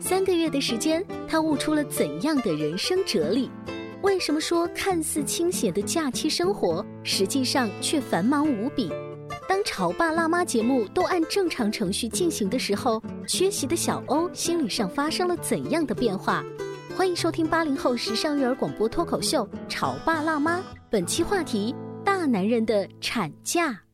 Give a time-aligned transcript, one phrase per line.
[0.00, 3.50] 三个月的时间，他悟出了怎样的人生哲理？
[4.02, 8.90] 为什么说看似清闲的假期生活，实际上却繁忙无比？
[9.48, 16.44] 当《潮爸辣妈》节目都按正常程序进行的时候，缺席的小欧心理上发生了怎样的变化？
[16.96, 21.74] 欢迎收听八零后时尚育儿广播脱口秀《潮爸辣妈》，本期话题：
[22.04, 23.87] 大男人的产假。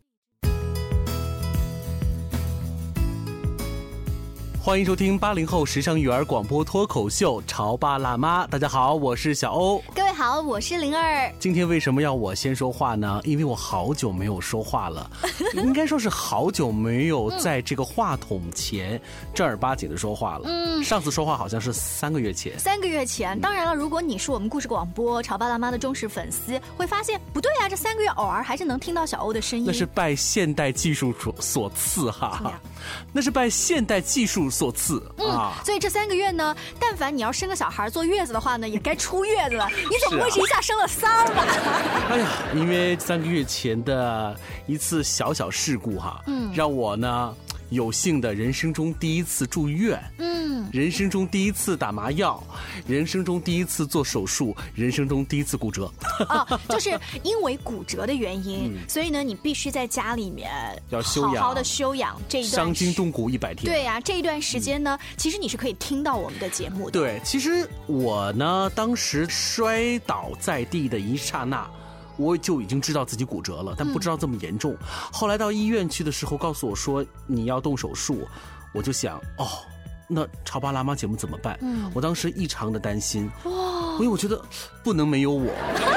[4.65, 8.47] 欢迎收听八零后时尚育儿广播脱口秀《潮爸辣妈》。
[8.49, 9.79] 大家好，我是小欧。
[9.95, 11.31] 各位好，我是灵儿。
[11.39, 13.21] 今天为什么要我先说话呢？
[13.25, 15.11] 因为我好久没有说话了，
[15.53, 18.99] 应该说是好久没有在这个话筒前
[19.35, 20.45] 正儿八经的说话了。
[20.47, 22.59] 嗯，上次说话好像是三个月前。
[22.59, 29.67] 三个月前，当然了，如果你是我们故事广播《潮爸辣妈》的忠实粉丝，会发现不对啊，这三个月偶尔还是能听到小欧的声音。
[29.67, 32.51] 那是拜现代技术所所赐哈，
[33.13, 34.51] 那是拜现代技术。
[34.55, 39.69] 所赐啊，所以这三个月呢，但凡你要生个小孩坐月子的话呢，也该出月子了。
[39.91, 41.45] 你怎么会是一下生了仨儿吧？
[42.11, 47.35] 哎呀，因为三个月前的一次小小事故哈，嗯，让我呢。
[47.71, 52.43] 有幸的人生中第一次住院，嗯，人生中第一次打麻药，
[52.87, 55.93] 人生中第一次做手术，人生中第一次骨折。
[56.29, 60.51] 啊，就是因为骨折的原因，所以呢，你必须在家里面
[60.91, 63.65] 要修好好的休养这一段伤筋动骨一百天。
[63.73, 66.93] 对呀，这一段时间呢，其实你是可以听到我们的节目的。
[66.93, 71.69] 对，其实我呢，当时摔倒在地的一刹那。
[72.17, 74.77] 我就已经知道自己骨折了，但不知道这么严重。
[75.13, 78.27] 后来到医院去的时候，告诉我说你要动手术，
[78.73, 79.47] 我就想哦，
[80.09, 81.59] 那潮爸辣妈节目怎么办？
[81.63, 83.53] 嗯，我当时异常的担心，哇，
[83.95, 84.41] 因为我觉得
[84.83, 85.47] 不能没有我，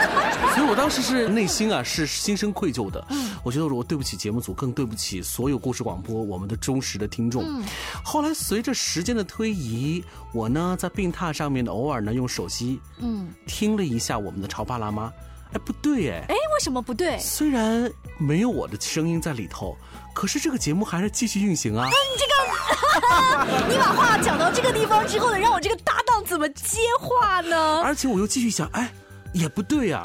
[0.56, 3.06] 所以我当时是内心啊是心生愧疚的。
[3.10, 7.44] 嗯，我觉得我对不起节目组，更对不起所有故事广播我们的忠实的听众。
[7.46, 7.64] 嗯，
[8.04, 10.04] 后来随着时间的推移，
[10.34, 15.12] 我呢在病榻上面呢偶尔呢用手机嗯听了一下我们的潮爸辣妈。
[15.54, 16.26] 哎，不对哎！
[16.30, 17.18] 哎，为什么不对？
[17.20, 19.78] 虽然没有我的声音在里头，
[20.14, 21.86] 可是这个节目还是继续运行啊！
[21.86, 27.82] 哎，你这个， 你把话讲到这个地方之后呢，让我这个搭档怎么接话呢？
[27.82, 28.92] 而且我又继续想，哎。
[29.38, 30.04] 也不对呀，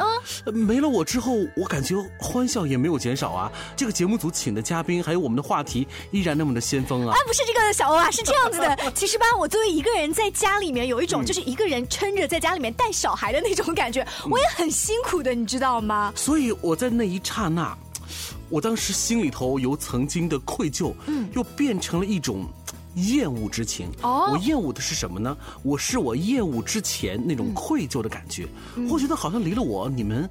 [0.52, 3.50] 没了我之后，我感觉欢笑也没有减少啊。
[3.74, 7.14] 这个节目组请的嘉宾，还有我们的话题，依然那么的先锋啊。
[7.14, 8.76] 哎，不是这个小欧啊，是这样子的。
[8.94, 16.12] 其实吧，我作为一个人在家里面，有一种就是一个人撑着在家里面带小孩的那种感觉，我也很辛苦的，你知道吗？
[16.14, 17.76] 所以我在那一刹那，
[18.48, 22.46] 我当时心里头由曾经的愧疚，嗯，又变成了一种。
[22.94, 25.36] 厌恶之情，我厌恶的是什么呢？
[25.62, 28.46] 我是我厌恶之前那种愧疚的感觉，
[28.90, 30.28] 我觉得好像离了我，你们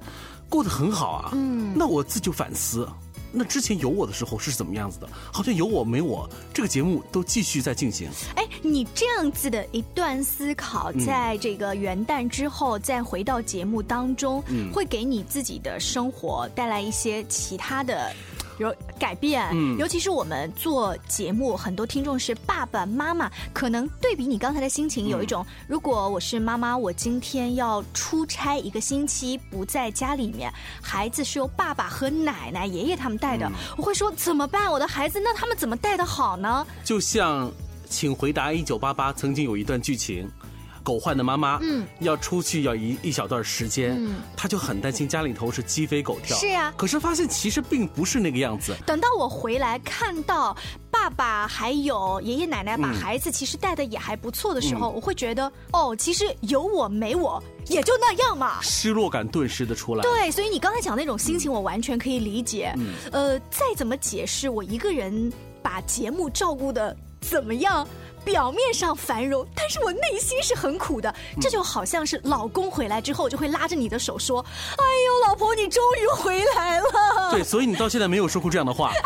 [0.48, 1.30] 过得很好啊。
[1.34, 2.88] 嗯，那我自就反思，
[3.32, 5.08] 那之前有我的时候是怎么样子的？
[5.32, 8.08] 好像有我没我，这个节目都继续在进行。
[8.36, 14.42] 哎，你这样子的一段思考，在这个元旦之后再回到节目当中，
[14.72, 18.12] 会给你自己的生活带来一些其他的。
[18.58, 18.72] 有
[19.02, 34.70] 改变，嗯，尤其是我们做节目，很多听众是爸爸妈妈，可能对比你刚才的心情，有一种，如果我是妈妈，我今天要出差一个星期，不在家里面，孩子是由爸爸和奶奶、爷爷他们带的，我会说怎么办？
[34.70, 36.64] 我的孩子，那他们怎么带的好呢？
[36.84, 37.50] 就像，
[37.90, 40.30] 请回答一九八八，曾经有一段剧情。
[40.82, 46.72] 狗焕的妈妈，嗯，要出去要一一小段时间，嗯，他就很担心家里头是鸡飞狗跳，是呀。
[46.76, 48.74] 可是发现其实并不是那个样子。
[48.84, 50.56] 等到我回来看到。
[50.92, 58.60] 爸爸还有爷爷奶奶把嗯孩子其实带的也还不错的时候，我会觉得哦，其实有我没我也就那样嘛。
[58.60, 60.02] 失落感顿时的出来。
[60.02, 62.74] 对，所以你刚才讲那种心情，我完全可以理解。
[62.76, 65.32] 嗯呃，再怎么解释，我一个人
[65.62, 67.88] 把节目照顾的怎么样？
[68.24, 71.14] 表面上繁荣，但是我内心是很苦的。
[71.40, 74.44] 这就好像是老公回来之后，就会拉着你的手说
[74.76, 77.30] ：“哎呦，老婆，你终于回来了。
[77.32, 78.92] ”对，所以你到现在没有说过这样的话。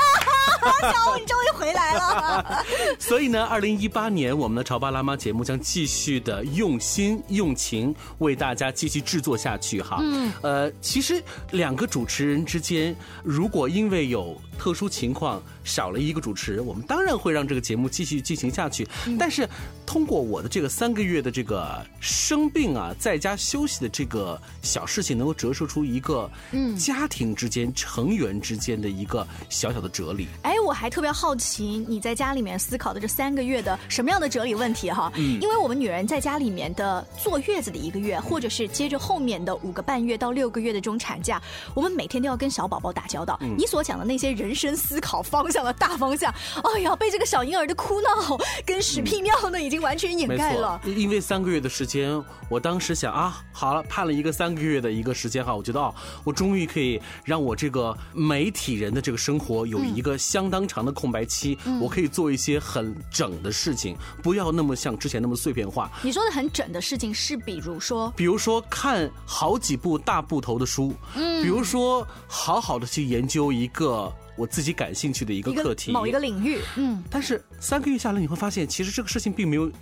[0.80, 2.64] 小欧，你终于回来了。
[2.98, 9.98] 所以呢，二零一八年我们的潮爸辣妈节目将继续的用心用情为大家继续制作下去哈。
[10.00, 11.22] 嗯，呃，其实
[11.52, 18.88] 两个主持人之间，如果因为有特殊情况少了一个主持人，我们当然会让这个节目继续进行下去。
[19.18, 19.46] 但是
[19.84, 30.28] 通过我的这个三个月的这个生病啊，在家休息的这个小事情，能够折射出一个嗯家庭之间成员之间的一个小小的哲理。
[30.42, 35.12] 哎，我还特别好奇你在家里面思考的这三个月的什么样的哲理问题哈？
[35.16, 41.42] 嗯，因为我们女人在家里面的坐月子的一个月，或者是接着后面的五个半月到六个月的这种产假，
[41.74, 43.36] 我们每天都要跟小宝宝打交道。
[43.42, 46.30] 嗯你所讲的那些人生思考方向的大方向，
[46.62, 50.78] 哎呀，被这个小婴儿的哭闹跟屎屁尿呢，已经完全掩盖了。
[50.84, 55.94] 因为三个月的时间，我当时想啊，好了，盼了一个三个月的一个时间哈，我觉得哦，
[56.24, 65.90] 我终于可以让我这个媒体人的这个生活有一个相当长的空白期，我可以做一些很整的事情，不要那么像之前那么碎片化。
[66.02, 79.72] 你说的很整的事情是，比如说，比如说看好几部大部头的书，嗯，比如说好好的去研究一个我自己感兴趣的一个课题，某一个领域，嗯，但是三个月下来，你会发现，其实这个事情并没有你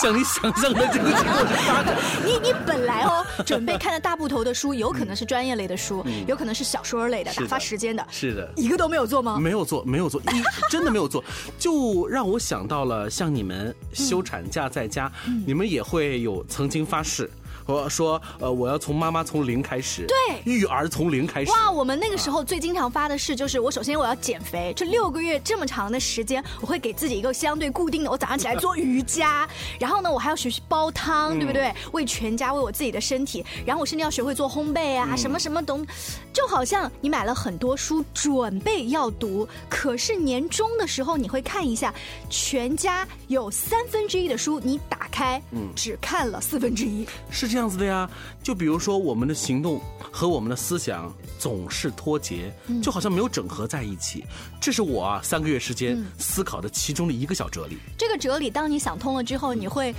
[0.00, 1.96] 像你想象的这个结果是发展。
[2.24, 7.42] 你你本来哦准备看的大部头的书，有可能是专业类的书，有可能是小说类的，的。
[7.42, 9.38] 打发时间的，是的，一个都没有做吗？
[9.38, 11.22] 没有做，没有做，一 真的没有做，
[11.58, 15.12] 就让我想到了像你们休产假在家，
[15.46, 17.30] 你们也会有曾经发誓，
[17.66, 21.50] 我说呃我要从妈妈从零开始，对育儿从零开始。
[21.50, 29.48] 哇，我们那个时候最经常发的是，就是我首先我要减肥，这六个月这么长的时间，我会给自己一个相对固定的，我早上起来做瑜伽，
[29.80, 31.72] 然后呢，我还要学习煲汤，对不对？
[31.92, 35.86] 为全家，为我自己的身体，然后我甚至要学会做烘焙啊，什么什么东，
[36.32, 41.92] 就好像你买了很多书准备要读，可是年终的时候你会看一下，
[42.28, 47.06] 全家有三分之一的书你打开，嗯只看了四分之一。
[47.30, 48.08] 是这样子的呀，
[48.42, 49.80] 就比如说我们的行动
[50.10, 52.52] 和我们的思想总是脱节，
[52.82, 54.24] 就好像没有整合在一起。
[54.60, 57.78] 这是我啊三个月时间思考的其中的一个小哲理。
[57.98, 59.94] 这个哲理，当你想通了之后，你会，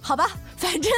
[0.00, 0.92] 好吧，反正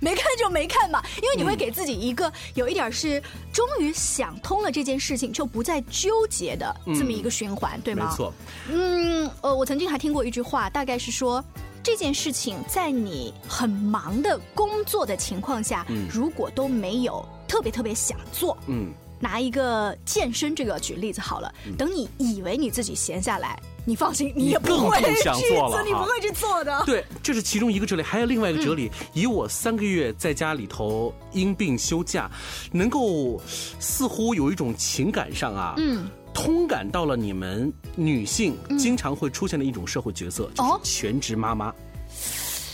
[0.00, 3.22] 没看就没看嘛，因为你会给自己一个有一点是
[3.52, 8.08] 终于想通了这件事情，就不再纠结的这么一个循环，对吗？
[8.10, 8.16] 没。
[8.16, 8.32] 错，
[8.70, 11.44] 嗯，呃，我曾经还听过一句话，大概是说。
[11.82, 26.82] 这件事情在你很忙的工作的情况下，如果都没有特别特别想做，嗯，拿一个健身这个举例子好了，等你以为你自己闲下来，你放心，你也不会想去做了你不会去做的。
[26.86, 28.90] 对，这是其中一个哲理，还有另外一个哲理。
[29.12, 32.30] 以我三个月在家里头因病休假，
[32.70, 33.40] 能够
[33.80, 36.08] 似乎有一种情感上啊，嗯。
[36.32, 41.72] 通感到了你们女性经常会出现的一种社会角色，就是哦全职妈妈。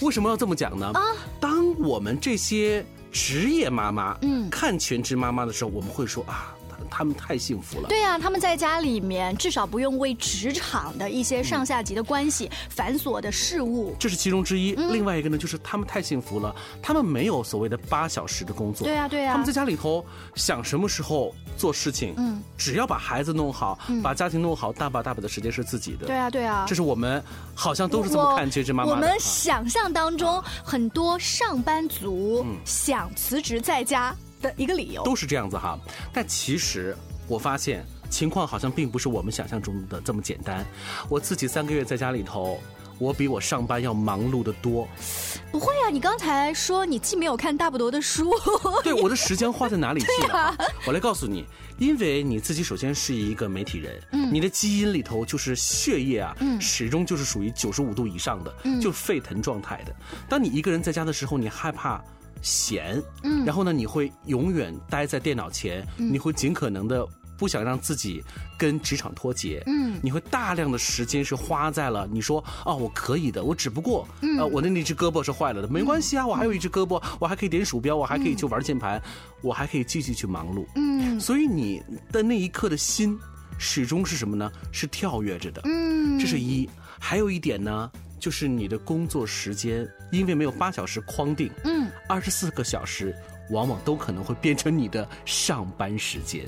[0.00, 0.92] 为什么要这么讲呢？
[0.94, 1.02] 啊，
[1.40, 6.54] 当我们这些职业妈妈，嗯，看全职妈妈的时候，我们会说啊，
[6.90, 7.88] 她她们太幸福了。
[7.88, 13.94] 对啊，他们在家里面至少不用为职场的一些上下级的关系、繁琐的事务。
[14.00, 14.72] 这是其中之一。
[14.72, 18.84] 另外一个呢，就是他们太幸福了，他们没有所谓的八小时的工作。
[18.84, 20.04] 对啊对啊他们在家里头
[20.34, 26.04] 想什么时候做事情，嗯，只要把孩子弄好，把家庭弄好，大把大把的时间是自己的。
[26.04, 26.64] 对啊，对啊。
[26.66, 27.22] 这是我们
[27.54, 28.96] 好像都是这么看全职妈妈的。
[28.96, 35.02] 我们啊想象当中，很多上班族想辞职在家的一个理由。
[35.04, 35.78] 都是这样子哈。
[36.12, 40.64] 但其实我发现情况好像并不是我们想象中的这么简单。
[41.08, 42.60] 我自己三个月在家里头，
[42.98, 44.88] 我比我上班要忙碌的多。
[45.50, 48.30] 不会啊，你刚才说你既没有看大不多的书，
[48.84, 50.54] 对，我的时间花在哪里去了？
[50.86, 51.46] 我来告诉你，
[51.78, 59.94] 因为你自己首先是一个媒体人，嗯，你的基因里头就是血液啊，嗯，始终就是属于九十五度以上的，嗯，就沸腾状态的。
[60.28, 62.02] 当你一个人在家的时候，你害怕。
[62.42, 68.22] 闲，嗯，然后呢，你会永远待在电脑前，你会尽可能的不想让自己
[68.58, 74.06] 跟职场脱节，嗯，你会大量的时间是花在了你说哦，我可以的，我只不过，
[74.38, 79.02] 呃，我的那只胳膊是坏了的，没关系啊，我还有一只胳膊，我还可以点鼠标，我还可以去玩键盘，
[79.42, 83.18] 我还可以继续去忙碌，嗯，所以你的那一刻的心。
[83.60, 84.48] 始终是什么呢？
[84.70, 85.60] 是跳跃着的。
[85.64, 86.16] 嗯。
[86.16, 86.70] 这是一。
[87.00, 87.90] 还有一点呢，
[88.20, 91.77] 就是你的工作时间，因为没有八小时框定，嗯，
[92.08, 93.14] 二十四个小时，
[93.50, 96.46] 往往都可能会变成你的上班时间。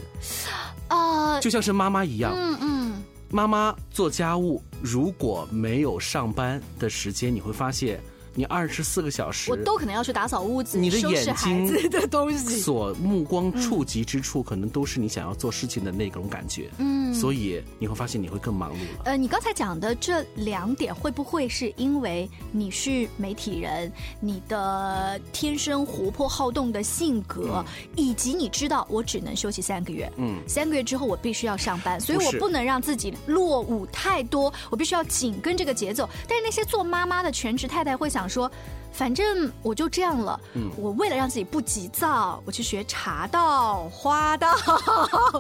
[0.89, 8.01] 啊，就像是妈妈一样，嗯嗯，妈妈做家务，如果没有上班的时间，你会发现，
[8.41, 12.59] 你二十四个小时我都可能要去打扫屋子，你的眼孩睛子的东西。
[12.59, 16.71] 所目光触及之处，可能都是你想要做事情的那种感觉。
[16.79, 19.03] 嗯所以你会发现你会更忙碌了。
[19.05, 27.63] 呃，你刚才讲的这两点，会不会是因为你是媒体人，你的天生活泼好动的性格，
[27.95, 36.09] 以及你知道我只能休息三个月，嗯三个月之后我必须要上班，所以我不能让自己落伍太多，我必须要紧跟这个节奏。
[36.27, 38.51] 但是那些做妈妈的全职太太会想说。
[38.93, 44.51] 反正我就这样了，嗯我为了让自己不急躁，我去学茶道、花道，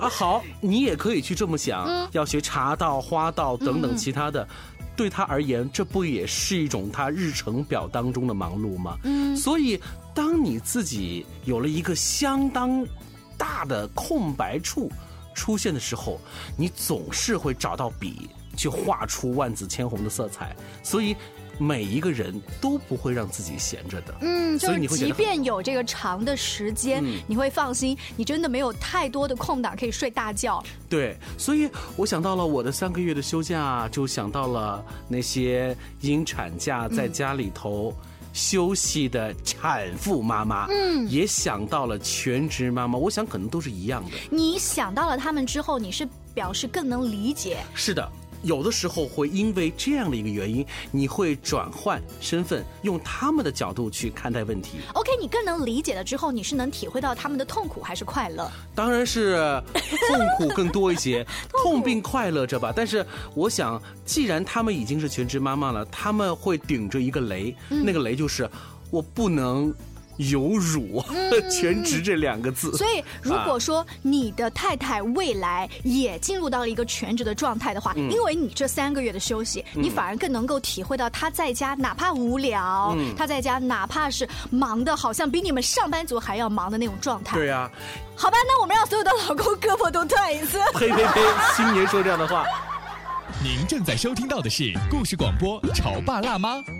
[0.01, 4.47] 啊，好，你也可以去这么想，嗯要学茶道、花道等等其他的。
[4.97, 8.97] 对他而言，这不也是一种他日程表当中的忙碌吗？
[9.03, 9.79] 嗯，所以
[10.15, 12.87] 当你自己有了一个相当
[13.37, 14.91] 大的空白处
[15.35, 16.21] 出现的时候，
[16.57, 20.55] 你总是会找到笔去画出万紫千红的色彩。
[20.85, 21.17] 所以
[21.61, 24.15] 每一个人都不会让自己闲着的。
[24.23, 30.65] 嗯，就是即便有这个长的时间，嗯你会放心，你真的没有太多的空档可以睡大觉。
[30.89, 37.95] 对，所以我想到了我的三个月的休假，就想到了那些因产假在家里头
[38.33, 44.13] 休息的产妇妈妈，嗯，也想到了全职妈妈，我想可能都是一样的。
[44.31, 47.59] 你想到了他们之后，你是表示更能理解。
[47.75, 48.11] 是的。
[48.43, 54.79] 有的时候会因为这样的一个原因，你会转换身份，用他们的角度去看待问题。
[54.95, 58.51] OK，你更能理解了之后，你是能体会到他们的痛苦还是快乐？
[58.75, 59.63] 当然是
[60.09, 61.27] 痛苦更多一些，
[61.63, 62.73] 痛并快乐着吧。
[62.75, 63.05] 但是
[63.35, 68.49] 我想，既然他们已经是全职妈妈了，他们会顶着一个雷，那个雷就是
[68.91, 69.73] 我不能
[70.17, 71.03] 有辱
[71.51, 72.77] “全职”这两个字。
[72.77, 87.37] 所以，如果说你的太太未来也进入到了一个全职的状态的话，嗯因为你这三个月的休息，你反而更能够体会到她在家哪怕无聊，嗯她在家哪怕是忙的好像比你们上班族还要忙的那种状态。
[87.37, 87.71] 对呀、
[88.15, 90.59] 好吧，那我们让所有的老公胳膊都断一次。
[90.75, 91.21] 呸呸呸！
[91.57, 92.45] 新年说这样的话。
[93.43, 96.57] 您正在收听到的是故事广播《潮爸辣妈》。《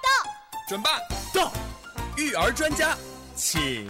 [0.71, 0.89] 准爸
[1.33, 1.51] 到，
[2.15, 2.97] 育儿专家，
[3.35, 3.85] 请。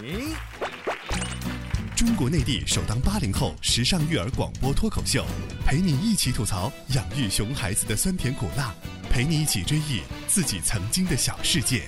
[1.96, 5.24] 中国内地首档八零后时尚育儿广播脱口秀，
[5.64, 8.74] 陪你一起吐槽养育熊孩子的酸甜苦辣，
[9.08, 11.86] 陪你一起追忆自己曾经的小世界。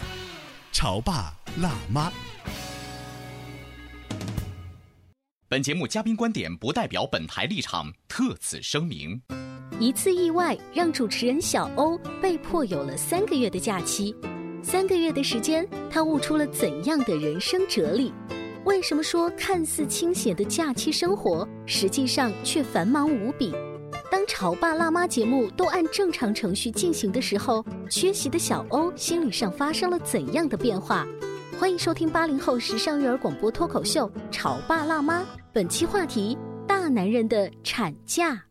[0.71, 2.13] 潮爸辣妈。
[5.49, 9.21] 本节目嘉宾观点不代表本台立场，特此声明。
[9.81, 14.15] 一次意外让主持人小欧被迫有了三个月的假期。
[14.65, 18.11] 三个月的时间，他悟出了怎样的人生哲理？
[18.65, 23.55] 为什么说看似清闲的假期生活，实际上却繁忙无比？
[24.11, 31.07] 当潮爸辣妈节目都按正常程序进行的时候，缺席的小欧心理上发生了怎样的变化？
[31.59, 35.21] 欢迎收听八零后时尚育儿广播脱口秀《潮爸辣妈》，
[35.53, 38.43] 本期话题：大男人的产假。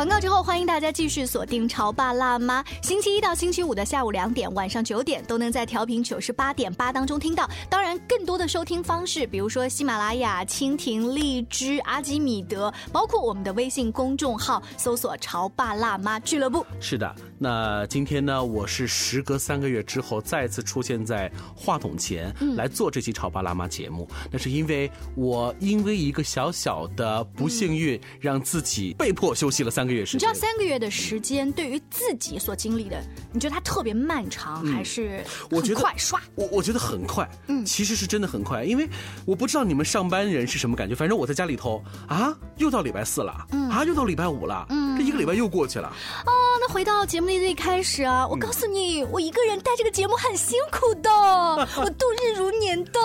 [0.00, 7.46] 广告之后，欢迎大家继续锁定《潮爸辣妈》，星期一到星期五的下午两点、晚上九点都能在调频九十八点八当中听到。
[7.68, 24.08] 当然，更多的收听方式，比如说喜马拉雅、蜻蜓、荔枝、阿基米德，包括我们的微信公众号，搜索“潮爸辣妈俱乐部是的，那今天呢，我是时隔三个月之后再次出现在话筒前、来做这期《潮爸辣妈》节目。
[24.30, 30.06] 那是因为我因为一个小小的不幸运，让自己被迫休息了三个月”。
[30.06, 30.48] 时间你知道。
[30.50, 36.20] 三个月的时间对于自己所经历的，你觉得它特别漫长，还是很我觉得快刷？
[36.36, 38.88] 我我觉得很快，嗯，其实是真的很快，因为
[39.24, 43.32] 我不知道你们上班人是什么感觉，反正我在家里头啊，又到礼拜四了，
[43.70, 45.88] 啊，又到礼拜五了，嗯，这一个礼拜又过去了。
[46.26, 51.10] 哦，那回到节目的最开始啊，我告诉你，我一个人带这个节目很辛苦的，
[51.82, 53.00] 我度日如年的，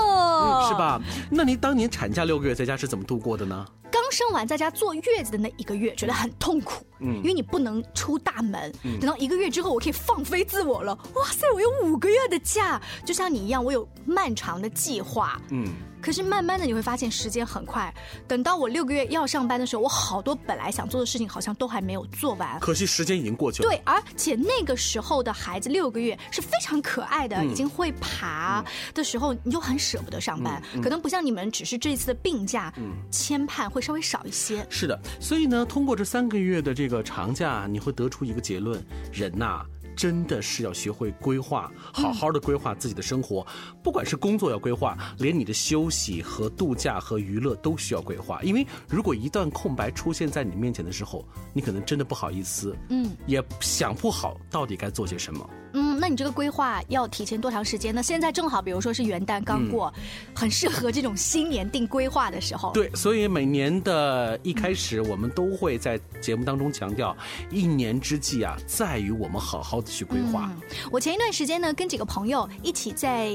[0.70, 0.74] 是？
[0.75, 1.01] 吧？
[1.29, 3.65] 那您当年产假六个月在家是怎么度过的呢？
[4.06, 8.72] 刚生完在家坐月子的那一个月，觉得很痛苦，嗯因为你不能出大门。
[9.02, 10.94] 等到一个月之后，我可以放飞自我了。
[11.16, 15.42] 哇塞，我有五个月的假，就像你一样，我有漫长的计划。
[15.50, 15.74] 嗯，
[16.06, 17.92] 可是慢慢的你会发现时间很快，
[18.28, 22.60] 等到我六个月要上班的时候，我好多本来想做的事情好像都还没有做完。
[22.60, 23.70] 可惜时间已经过去了。
[23.70, 30.62] 对，而且那个时候的孩子六个月是非常可爱的，已经会爬的时候，你就很舍不得上班。
[30.84, 32.72] 可能不像你们，只是这一次的病假，
[33.10, 34.64] 牵绊会稍微少一些。
[34.70, 38.80] 是的，所以呢，通过这三个月的这个长假，你会得出一个结论：
[39.12, 43.46] 人呐、真的是要学会规划，好好的规划自己的生活，
[43.84, 48.42] 不管是工作要规划，连你的休息和度假和娱乐都需要规划。
[48.44, 55.50] 因为如果一段空白出现在你面前的时候，你可能真的不好意思，嗯，也想不好到底该做些什么。
[55.74, 58.04] 嗯，那你这个规划要提前多长时间呢？
[58.04, 59.94] 现在正好，比如说是元旦刚过，
[60.36, 62.72] 很适合这种新年定规划的时候。
[62.74, 67.16] 对，所以每年的一开始，我们都会在节目当中强调，
[67.50, 70.52] 一年之计啊，在于我们好好的去规划。
[70.92, 73.32] 我前一段时间呢，跟几个朋友一起在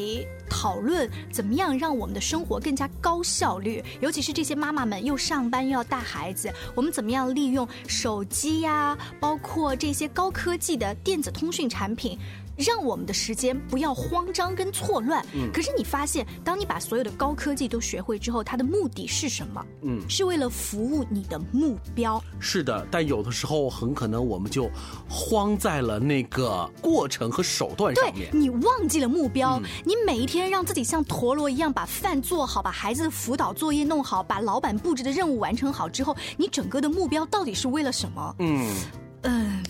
[0.49, 12.19] 讨论怎么样让我们的生活更加高效率，尤其是这些妈妈们又上班又要带孩子，我们怎么样利用手机呀、包括这些高科技的电子通讯产品。
[12.61, 15.25] 让我们的时间不要慌张跟错乱。
[15.53, 19.65] 可是你发现，当你把所有的高科技都学会之后，它的目的是什么？
[19.83, 22.23] 嗯是为了服务你的目标。
[22.39, 24.71] 是的，但有的时候很可能我们就
[25.09, 28.29] 慌在了那个过程和手段上面。
[28.33, 38.35] 你忘记了目标，嗯你每一天让自己像陀螺一样把饭做好，把孩子的辅导作业弄好，把老板布置的任务完成好之后，你整个的目标到底是为了什么？
[38.39, 38.75] 嗯，
[39.23, 39.63] 嗯，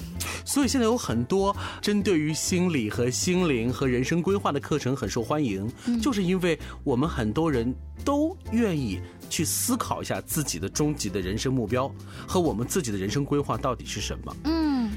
[0.45, 5.71] 所以现在有很多针对于心理和心灵和人生规划的课程很受欢迎，
[6.01, 11.91] 就是因为我们很多人都愿意去思考一下自己的终极的人生目标
[12.27, 14.37] 和我们自己的人生规划到底是什么。
[14.45, 14.91] 嗯，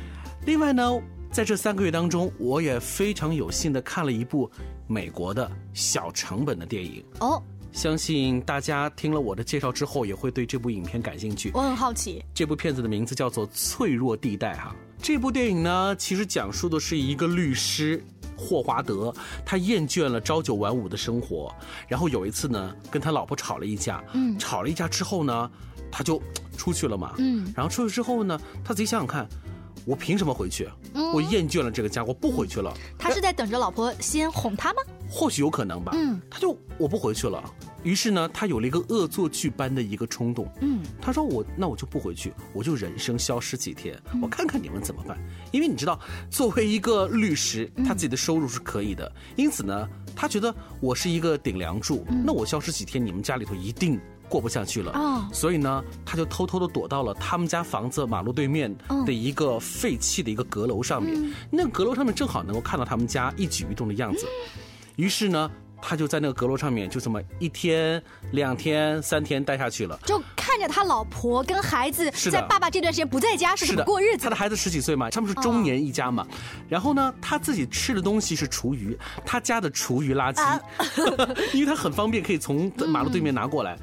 [0.46, 1.00] 另外呢，
[1.32, 4.50] 在这三个月当中，我也非常有幸的看了一部
[4.88, 7.04] 美国的小成本的电影。
[7.20, 7.42] 哦，
[7.74, 11.50] 相信大家听了我的介绍之后，也会对这部影片感兴趣。
[11.56, 12.24] 我很好奇。
[12.32, 14.76] 这部片子的名字叫做《脆弱地带》哈。
[15.02, 18.02] 这部电影呢，其实讲述的是一个律师
[18.38, 19.12] 霍华德，
[19.44, 21.54] 他厌倦了朝九晚五的生活，
[21.88, 25.52] 然后有一次呢，跟他老婆吵了一架，嗯，吵了一架之后呢，
[25.92, 26.22] 他就
[26.56, 29.28] 出去了嘛，嗯，然后出去之后呢，他自己想想看，
[29.84, 30.70] 我凭什么回去？
[31.14, 32.72] 我厌倦了这个家，我不回去了。
[32.98, 34.82] 他是在等着老婆先哄他吗？
[35.14, 35.92] 或许有可能吧。
[35.96, 37.44] 嗯，他就我不回去了。
[37.84, 40.48] 于是呢，他有了一个恶作剧般的一个冲动。
[40.62, 45.16] 嗯，他说我那我就不回去，我就人生消失几天，我看看你们怎么办。
[45.52, 46.00] 因为你知道，
[46.32, 54.00] 作为一个律师，他自己的收入是可以的，因此呢，他觉得我是一个顶梁柱，那我消失几天，你们家里头一定。
[54.30, 58.74] 过不下去了，哦所以呢，他就偷偷的躲到了他们家房子马路对面
[59.06, 61.32] 的一个废弃的一个阁楼上面。
[61.52, 64.26] 那个阁楼上面正好能够看到他们家一举一动的样子。
[64.96, 65.50] 于是呢，
[65.82, 68.02] 他就在那个阁楼上面就这么一天、
[68.32, 70.00] 两天、三天待下去了。
[70.06, 74.24] 就看着他老婆跟孩子在爸爸这段时间不在家是怎么是，过日子。
[74.24, 76.26] 他的孩子十几岁嘛，他们是中年一家嘛。
[76.70, 80.62] 然后呢，他自己吃的东西是厨余，他家的厨余垃圾，啊。
[81.54, 83.78] 因为他很方便，可以从马路对面拿过来。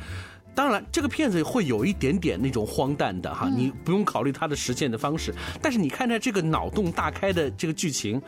[0.52, 8.20] 当然，这个片子会有一点点那种荒诞的哈，你不用考虑它的实现的方式，但是你看着这个脑洞大开的这个剧情，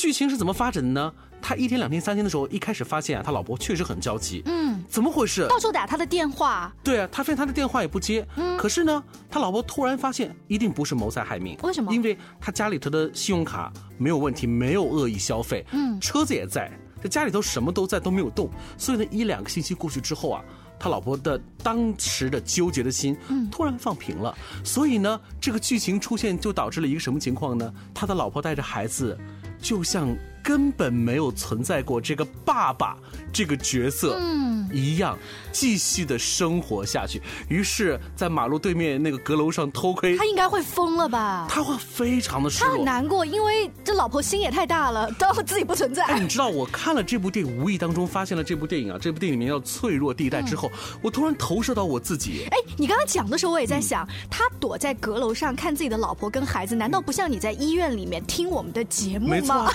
[0.00, 1.12] 剧情是怎么发展的呢？
[1.42, 5.46] 他一天、两天、三天的时候，一开始发现啊，他老婆确实很焦急，嗯，怎么回事？
[5.46, 8.56] 到处打他的电话，对啊，他发现他的电话也不接，嗯。
[8.56, 11.92] 可是呢，他老婆突然发现一定不是谋财害命，为什么？
[11.92, 20.42] 因为他家里头的信用卡没有问题，没有恶意消费，嗯，车子也在，这家里头什么都在，都没有动，所以呢，一两个星期过去之后啊。
[20.82, 23.14] 他老婆的当时的纠结的心，
[23.52, 24.34] 突然放平了，
[24.64, 27.70] 所以呢，这个剧情出现就导致了一个什么情况呢？
[27.92, 29.14] 他的老婆带着孩子，
[29.60, 32.96] 就像根本没有存在过这个爸爸
[33.32, 35.18] 这个角色，嗯一样
[35.50, 37.20] 继续的生活下去。
[37.48, 41.46] 于是，在马路对面那个阁楼上偷窥他，应该会疯了吧？
[41.48, 42.84] 他会非常的失他很。
[42.84, 46.04] 难过，因为这老婆心也太大了，当自己不存在。
[46.04, 50.70] 哎，你知道我看了这部电影，无意当中发现了这部电影啊，这部电影名叫《脆弱地带》之后，
[51.02, 52.46] 我突然投射到我自己。
[52.50, 59.70] 哎，你刚刚讲的时候，我也在想，嗯他躲在阁楼上看自己的老婆跟孩子，难道不像你在医院里面听我们的节目吗没错吗？，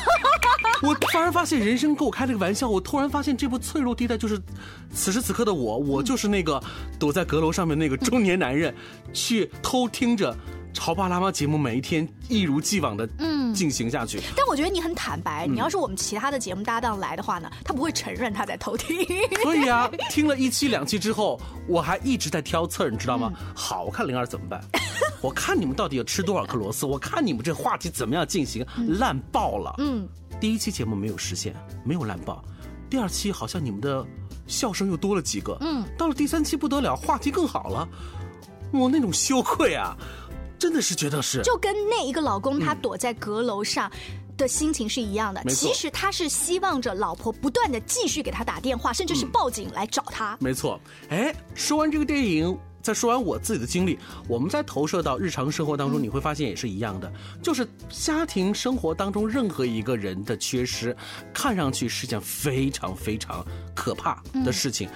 [0.84, 2.68] 我突然发现人生给我开了个玩笑。
[2.70, 4.40] 我突然发现这部《脆弱地带》就是
[4.94, 6.62] 此时此刻的我，我就是那个
[7.00, 8.74] 躲在阁楼上面那个中年男人，
[9.14, 10.34] 去偷听着
[10.74, 14.20] 《潮爸辣妈》节目，每一天一如既往的嗯进行下去。
[14.36, 18.98] 但我觉得你很坦白，嗯你要是我们其他的节目搭档来的话呢，他不会承认他在偷听。
[19.42, 23.32] 所以啊，听了一期两期之后，我还一直在挑刺儿，你知道吗？
[23.56, 24.62] 好，我看灵儿怎么办？
[25.22, 26.86] 我看你们到底要吃多少颗螺丝？
[26.86, 28.66] 我看你们这话题怎么样进行？
[29.00, 29.74] 烂爆了！
[29.80, 30.08] 嗯，
[30.40, 32.44] 第一期节目没有实现，没有烂爆。
[32.90, 34.06] 第二期好像你们的
[34.48, 35.58] 笑声又多了几个。
[35.62, 37.88] 嗯，到了第三期不得了，话题更好了。
[38.72, 39.96] 我那种羞愧啊，
[40.60, 43.92] 真的是觉得是就跟那一个老公他躲在阁楼上。
[44.38, 50.38] 的心情是一样的，其实他是希望着老婆不断的继续给他打电话，甚至是报警来找他。
[50.42, 60.96] 没错，哎，说完这个电影，再说完我自己的经历，我们再投射到日常生活当中，你会发现也是一样的，就是家庭生活当中任何一个人的缺失，
[61.34, 63.44] 看上去是件非常非常
[63.74, 64.88] 可怕的事情，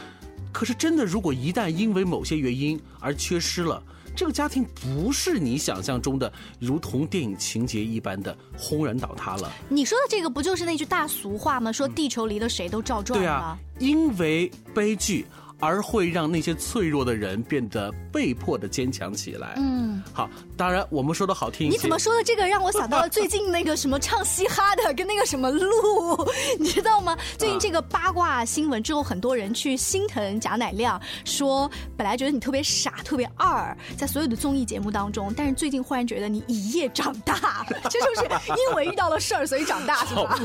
[0.54, 3.82] 可是真的，如果一旦因为某些原因而缺失了。
[4.16, 9.50] 这个家庭不是你想象中的，如同电影情节一般的轰然倒塌了。
[9.70, 11.72] 你说的这个不就是那句大俗话吗？
[11.72, 13.24] 说地球离了谁都照转吗？
[13.24, 15.26] 对啊，因为悲剧
[15.60, 19.54] 而会让那些脆弱的人变得被迫的坚强起来。
[19.58, 21.76] 嗯，好，当然我们说的好听一些。
[21.76, 27.18] 你怎么说的这个让我想到了最近那个什么唱嘻哈的跟那个什么鹿， 你知道吗？
[27.38, 40.40] 最近这个八卦新闻之后，很多人去心疼贾乃亮，说本来觉得你特别傻、特别二，在所有的综艺节目当中，但是最近忽然觉得你一夜长大，这就是因为遇到了事儿所以长大， 是吧？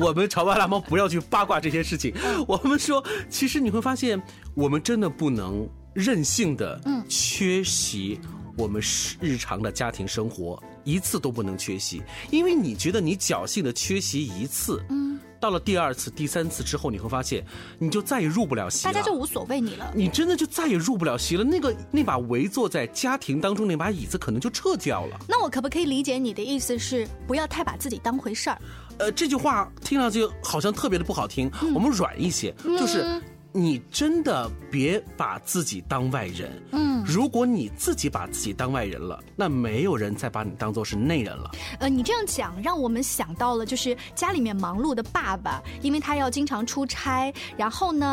[0.00, 2.14] 我我们潮爸辣妈不要去八卦这些事情。
[2.48, 4.20] 我们说，其实你会发现，
[4.58, 8.18] 我们真的不能任性的缺席
[8.56, 8.82] 我们
[9.20, 17.46] 日常的家庭生活，一次都不能缺席，因为你觉得你侥幸的缺席一次，嗯，到了第二次、第三次之后，你会发现，
[17.78, 18.92] 你就再也入不了席了。
[18.92, 19.92] 大家就无所谓你了。
[19.94, 21.44] 你真的就再也入不了席了。
[21.44, 25.20] 那个那把围坐在家庭当中那把椅子，可能就撤掉了。
[25.28, 28.58] 那我可不可以理解你的意思是，不要太把自己当回事儿？
[28.98, 36.62] 呃，这句话听上去好像特别的不好听，我们软一些，就是你真的别把自己当外人。
[36.72, 41.50] 嗯，如果你自己把自己当外人了，那没有人再把你当做是内人了。
[41.80, 48.06] 呃，你这样讲让我们想到了，就是家里面忙碌的爸爸，因为他要经常出差，然后呢，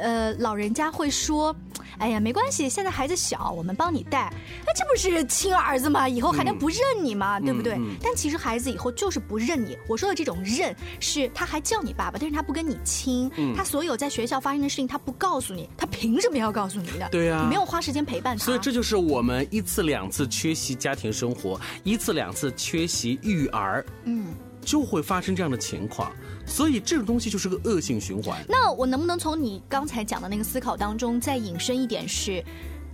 [0.00, 1.54] 呃，老人家会说
[1.98, 4.22] ：“哎呀，没关系，现在孩子小，我们帮你带。”
[4.66, 6.08] 哎，这不是亲儿子吗？
[6.08, 7.38] 以后还能不认你吗？
[7.40, 7.74] 对不对？
[7.74, 9.78] 嗯但其实孩子以后就是不认你。
[9.86, 17.08] 我说的这种认，是他还叫你爸爸，但是他不跟你亲，嗯他所有在学校发生的事情他不告诉你，他凭什么要告诉你的？
[17.10, 18.44] 对呀你没有花时间陪伴他。
[18.44, 24.34] 所以这就是我们一次两次缺席家庭生活，一次两次缺席育儿，嗯。
[24.62, 26.12] 就会发生这样的情况。
[26.44, 28.44] 所以这种东西就是个恶性循环。
[28.46, 32.44] 那我能不能从你刚才讲的那个思考当中再引申一点是？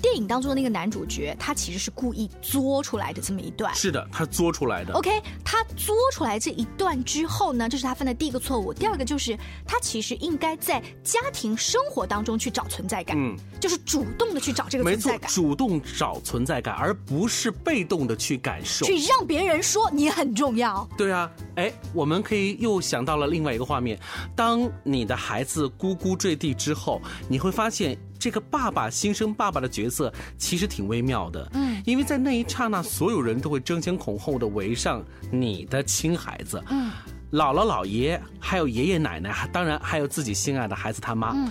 [0.00, 3.74] 电影当中的那个男主角，他其实是故意作出来的这么一段。
[3.74, 4.92] 是的，他作出来的。
[4.94, 5.10] OK，
[5.44, 8.72] 他作出来这一段之后呢，这是他犯的第一个错误。
[8.72, 18.86] 第二个就是他其实应该在家庭生活当中去找存在感，嗯，就是主动的去找这个存在，感，主动找存在感，而不是被动的去感受。
[18.86, 20.86] 去让别人说你很重要。
[20.96, 23.98] 对啊，哎，我们可以又想到了另外一个画面，
[24.34, 36.90] 当你的孩子咕咕坠地之后，你会发现这个爸爸新生爸爸的角色其实挺微妙的，嗯，因为在那一刹那，所有人都会争先恐后的围上你的亲孩子，嗯，
[37.32, 41.50] 姥姥姥爷，还有爷爷奶奶，当然还有自己心爱的孩子他妈，嗯。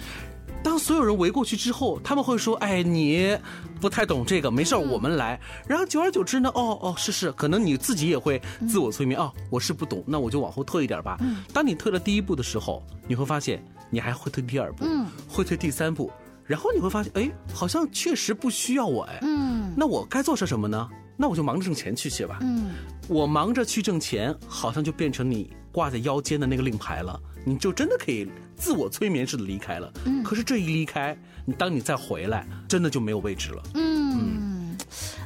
[0.64, 3.38] 当所有人围过去之后，他们会说：“哎，你
[3.80, 11.18] 不太懂这个，没事儿，我们来。”然后久而久之呢，哦哦，是是，可能你自己也会自我催眠哦，我是不懂，那我就往后退一点吧。
[11.22, 11.44] 嗯。
[11.54, 15.06] 当你退了第一步的时候，你会发现你还会退第二步，嗯。
[15.30, 16.12] 会退第三步，
[16.46, 20.90] 然后你会发现，哎，好像确实不需要我，哎，嗯那我该做些什么呢？
[21.18, 22.40] 那我就忙着挣钱去去吧。
[22.42, 22.72] 嗯，
[23.08, 29.92] 我忙着去挣钱，好像就变成你挂在腰间的那个令牌了，你就真的可以自我催眠似的离开了。
[30.06, 33.64] 嗯，可是这一离开，你当你再回来，真的就没有位置了。
[33.76, 33.95] 嗯，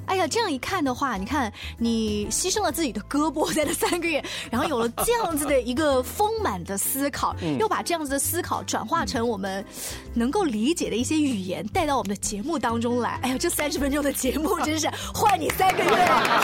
[0.10, 9.63] 哎呀，这样一看的话，你看你牺牲了自己的胳膊在那三个月，然后有了这样子的一个丰满的思考，又把这样子的思考转化成我们
[10.15, 13.19] 能够理解的一些语言带到我们的节目当中来。
[13.22, 15.89] 哎呀，这三十分钟的节目真是换你三个月。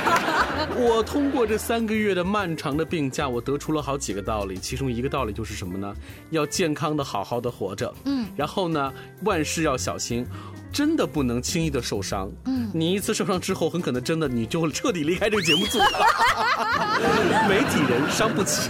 [0.77, 5.91] 我通过这三个月的漫长的病假，我得出了好几个道理，其中一个道理就是什么呢？
[6.29, 10.23] 要健康的好好的活着，嗯，然后呢，万事要小心。
[10.75, 12.29] 真的不能轻易的受伤。
[12.43, 15.79] 嗯，你一次受伤之后，很可能真的你就彻底离开这个节目组。
[17.47, 18.69] 媒体人伤不起。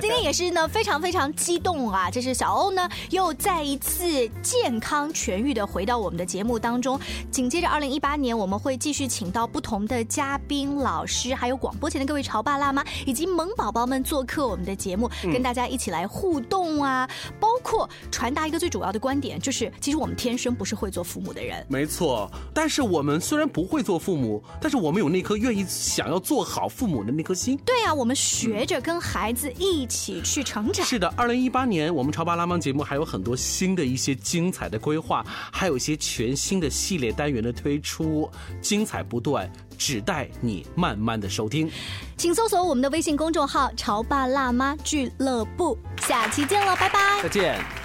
[0.00, 2.10] 今天也是呢，非常非常激动啊！
[2.10, 6.98] 这是小欧呢，又再一次健康痊愈的回到我们的节目当中。
[7.30, 17.06] 紧接着，二零一八年我们会继续请到不同的嘉宾、老师，还有广播前的各位潮爸辣妈以及萌宝宝们做客我们的节目，跟大家一起来互动啊！
[17.38, 21.66] 包括传达一个最主要的观点，就是其实我们天生不是会做父母的人。
[21.68, 27.58] 没错，但是我们虽然不会做父母，但是我们有那颗愿意想要做好父母的那颗心。
[27.64, 30.86] 对啊，我们学着跟孩子一起去成长。
[30.86, 41.70] 是的，二零一八年我们潮爸辣妈节目还有很多新的一些精彩的规划，还有一些全新的系列单元的推出，精彩不断，只待你慢慢的收听。
[42.16, 47.20] 请搜索我们的微信公众号“潮爸辣妈俱乐部”，下期见了，拜拜。
[47.22, 47.83] 再见。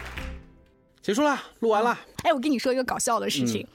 [1.10, 1.98] 结束了，录完了。
[2.22, 3.66] 哎，我跟你说一个搞笑的事情，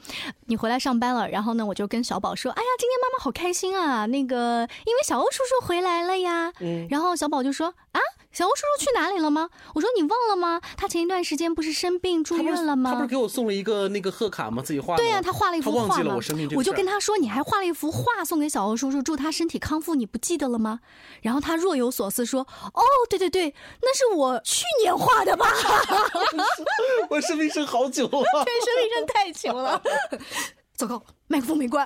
[0.45, 7.99] 你回来上班了，然后呢，我就跟小宝说：“哎呀，今天妈妈好开心啊，那个因为小欧叔叔回来了呀。”嗯，然后小宝就说：“啊。”
[8.35, 9.49] 小欧叔叔去哪里了吗？
[9.73, 10.59] 我说你忘了吗？
[10.75, 12.91] 他前一段时间不是生病住院了吗？
[12.91, 14.61] 他不是给我送了一个那个贺卡吗？
[14.61, 15.01] 自己画的。
[15.01, 15.83] 对呀，他画了一幅画。
[15.83, 20.81] 他忘记了我生病这我就跟他说，你还画了一幅画送给小欧叔叔，祝他身体康复，你不记得了吗？
[21.21, 22.41] 然后他若有所思说
[22.75, 25.47] ：“哦，对对对，那是我去年画的吧？”
[27.09, 28.09] 我生病生好久了，
[28.43, 29.81] 对，生病生太久了。
[30.75, 31.85] 糟糕，麦克风没关。